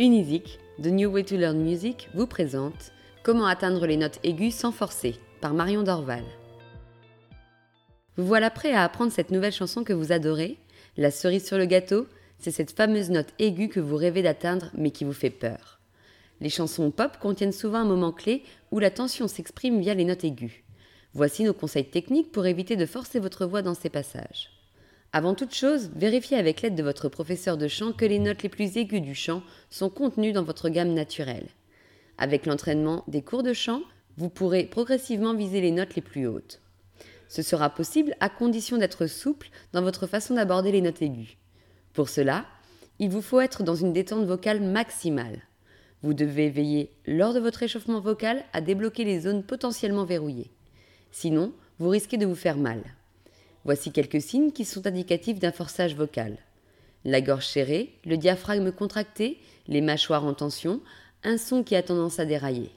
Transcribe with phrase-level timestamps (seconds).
[0.00, 2.90] Unizik, The New Way to Learn Music, vous présente
[3.22, 6.24] Comment atteindre les notes aiguës sans forcer par Marion Dorval.
[8.16, 10.56] Vous voilà prêt à apprendre cette nouvelle chanson que vous adorez?
[10.96, 12.06] La cerise sur le gâteau,
[12.38, 15.80] c'est cette fameuse note aiguë que vous rêvez d'atteindre mais qui vous fait peur.
[16.40, 20.24] Les chansons pop contiennent souvent un moment clé où la tension s'exprime via les notes
[20.24, 20.62] aiguës.
[21.12, 24.59] Voici nos conseils techniques pour éviter de forcer votre voix dans ces passages.
[25.12, 28.48] Avant toute chose, vérifiez avec l'aide de votre professeur de chant que les notes les
[28.48, 31.48] plus aiguës du chant sont contenues dans votre gamme naturelle.
[32.16, 33.82] Avec l'entraînement des cours de chant,
[34.18, 36.60] vous pourrez progressivement viser les notes les plus hautes.
[37.28, 41.36] Ce sera possible à condition d'être souple dans votre façon d'aborder les notes aiguës.
[41.92, 42.44] Pour cela,
[43.00, 45.40] il vous faut être dans une détente vocale maximale.
[46.02, 50.52] Vous devez veiller, lors de votre échauffement vocal, à débloquer les zones potentiellement verrouillées.
[51.10, 52.82] Sinon, vous risquez de vous faire mal.
[53.64, 56.38] Voici quelques signes qui sont indicatifs d'un forçage vocal.
[57.04, 60.80] La gorge serrée, le diaphragme contracté, les mâchoires en tension,
[61.24, 62.70] un son qui a tendance à dérailler.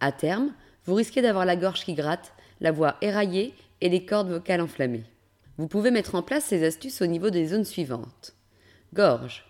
[0.00, 0.52] À terme,
[0.86, 5.04] vous risquez d'avoir la gorge qui gratte, la voix éraillée et les cordes vocales enflammées.
[5.58, 8.34] Vous pouvez mettre en place ces astuces au niveau des zones suivantes.
[8.94, 9.44] Gorge.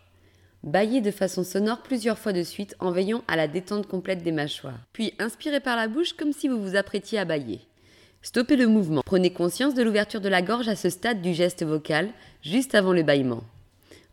[0.62, 4.32] Baillez de façon sonore plusieurs fois de suite en veillant à la détente complète des
[4.32, 4.80] mâchoires.
[4.92, 7.60] Puis inspirez par la bouche comme si vous vous apprêtiez à bailler.
[8.22, 9.02] Stoppez le mouvement.
[9.04, 12.10] Prenez conscience de l'ouverture de la gorge à ce stade du geste vocal,
[12.42, 13.42] juste avant le bâillement.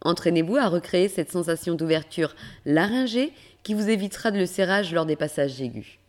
[0.02, 2.34] Entraînez-vous à recréer cette sensation d'ouverture
[2.66, 6.00] laryngée qui vous évitera le serrage lors des passages aigus.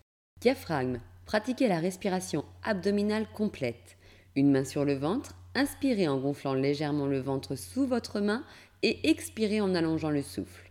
[0.41, 1.01] Diaphragme.
[1.27, 3.97] Pratiquez la respiration abdominale complète.
[4.37, 8.45] Une main sur le ventre, inspirez en gonflant légèrement le ventre sous votre main
[8.83, 10.71] et expirez en allongeant le souffle.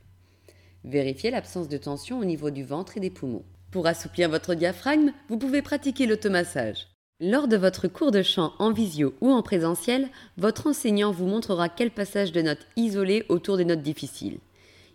[0.85, 3.43] Vérifiez l'absence de tension au niveau du ventre et des poumons.
[3.69, 6.87] Pour assouplir votre diaphragme, vous pouvez pratiquer l'automassage.
[7.19, 11.67] Lors de votre cours de chant en visio ou en présentiel, votre enseignant vous montrera
[11.67, 14.37] quel passage de notes isolées autour des notes difficiles.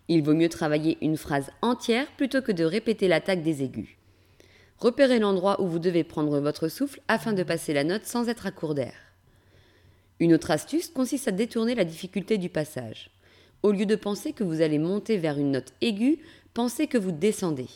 [0.07, 3.97] Il vaut mieux travailler une phrase entière plutôt que de répéter l'attaque des aigus.
[4.77, 8.45] Repérez l'endroit où vous devez prendre votre souffle afin de passer la note sans être
[8.45, 8.93] à court d'air.
[10.21, 13.09] Une autre astuce consiste à détourner la difficulté du passage.
[13.63, 16.19] Au lieu de penser que vous allez monter vers une note aiguë,
[16.53, 17.67] pensez que vous descendez.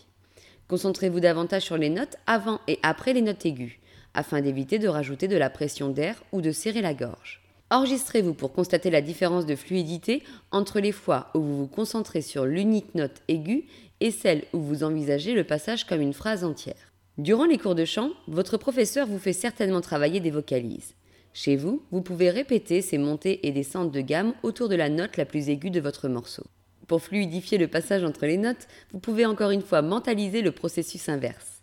[0.70, 3.78] Concentrez-vous davantage sur les notes avant et après les notes aiguës
[4.18, 7.42] afin d'éviter de rajouter de la pression d'air ou de serrer la gorge.
[7.70, 12.46] Enregistrez-vous pour constater la différence de fluidité entre les fois où vous vous concentrez sur
[12.46, 13.66] l'unique note aiguë
[14.00, 16.94] et celle où vous envisagez le passage comme une phrase entière.
[17.18, 20.94] Durant les cours de chant, votre professeur vous fait certainement travailler des vocalises.
[21.34, 25.18] Chez vous, vous pouvez répéter ces montées et descentes de gamme autour de la note
[25.18, 26.44] la plus aiguë de votre morceau.
[26.88, 31.10] Pour fluidifier le passage entre les notes, vous pouvez encore une fois mentaliser le processus
[31.10, 31.57] inverse.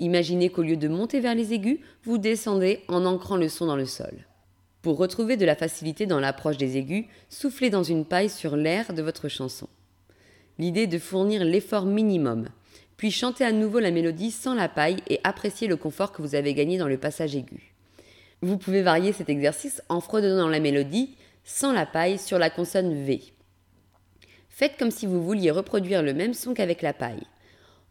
[0.00, 3.76] Imaginez qu'au lieu de monter vers les aigus, vous descendez en ancrant le son dans
[3.76, 4.26] le sol.
[4.82, 8.92] Pour retrouver de la facilité dans l'approche des aigus, soufflez dans une paille sur l'air
[8.92, 9.68] de votre chanson.
[10.58, 12.48] L'idée est de fournir l'effort minimum,
[12.96, 16.34] puis chantez à nouveau la mélodie sans la paille et appréciez le confort que vous
[16.34, 17.74] avez gagné dans le passage aigu.
[18.42, 23.04] Vous pouvez varier cet exercice en fredonnant la mélodie sans la paille sur la consonne
[23.04, 23.22] V.
[24.48, 27.26] Faites comme si vous vouliez reproduire le même son qu'avec la paille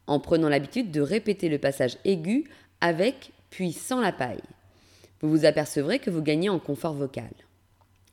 [0.06, 2.44] en prenant l'habitude de répéter le passage aigu
[2.80, 4.42] avec puis sans la paille.
[5.20, 7.30] Vous vous apercevrez que vous gagnez en confort vocal.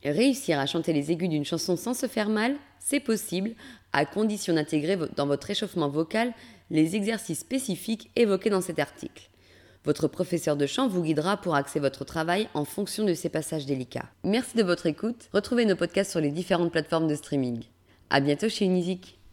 [0.04, 3.52] Réussir à chanter les aigus d'une chanson sans se faire mal, c'est possible,
[3.94, 6.34] à condition d'intégrer dans votre échauffement vocal
[6.70, 9.30] les exercices spécifiques évoqués dans cet article.
[9.84, 13.66] Votre professeur de chant vous guidera pour axer votre travail en fonction de ces passages
[13.66, 14.10] délicats.
[14.24, 15.30] Merci de votre écoute.
[15.34, 17.64] Retrouvez nos podcasts sur les différentes plateformes de streaming.
[18.10, 19.21] À bientôt chez Unizik.